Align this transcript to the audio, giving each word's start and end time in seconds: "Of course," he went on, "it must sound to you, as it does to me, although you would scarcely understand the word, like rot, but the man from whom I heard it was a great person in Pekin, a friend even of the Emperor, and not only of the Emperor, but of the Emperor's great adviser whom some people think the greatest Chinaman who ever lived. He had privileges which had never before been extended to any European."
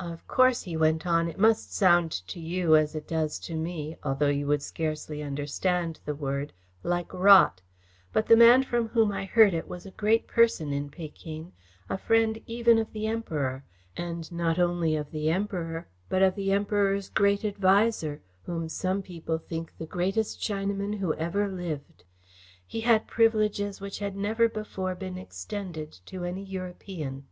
"Of 0.00 0.26
course," 0.26 0.64
he 0.64 0.76
went 0.76 1.06
on, 1.06 1.28
"it 1.28 1.38
must 1.38 1.72
sound 1.72 2.10
to 2.10 2.40
you, 2.40 2.74
as 2.74 2.96
it 2.96 3.06
does 3.06 3.38
to 3.38 3.54
me, 3.54 3.96
although 4.02 4.26
you 4.26 4.48
would 4.48 4.60
scarcely 4.60 5.22
understand 5.22 6.00
the 6.04 6.16
word, 6.16 6.52
like 6.82 7.14
rot, 7.14 7.62
but 8.12 8.26
the 8.26 8.34
man 8.36 8.64
from 8.64 8.88
whom 8.88 9.12
I 9.12 9.24
heard 9.24 9.54
it 9.54 9.68
was 9.68 9.86
a 9.86 9.92
great 9.92 10.26
person 10.26 10.72
in 10.72 10.90
Pekin, 10.90 11.52
a 11.88 11.96
friend 11.96 12.42
even 12.44 12.76
of 12.76 12.92
the 12.92 13.06
Emperor, 13.06 13.62
and 13.96 14.32
not 14.32 14.58
only 14.58 14.96
of 14.96 15.12
the 15.12 15.30
Emperor, 15.30 15.86
but 16.08 16.24
of 16.24 16.34
the 16.34 16.50
Emperor's 16.50 17.08
great 17.08 17.44
adviser 17.44 18.20
whom 18.42 18.68
some 18.68 19.00
people 19.00 19.38
think 19.38 19.78
the 19.78 19.86
greatest 19.86 20.40
Chinaman 20.40 20.96
who 20.98 21.14
ever 21.14 21.46
lived. 21.46 22.02
He 22.66 22.80
had 22.80 23.06
privileges 23.06 23.80
which 23.80 24.00
had 24.00 24.16
never 24.16 24.48
before 24.48 24.96
been 24.96 25.16
extended 25.16 25.92
to 26.06 26.24
any 26.24 26.42
European." 26.42 27.28